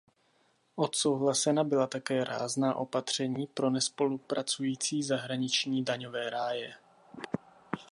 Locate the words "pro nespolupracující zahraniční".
3.47-5.83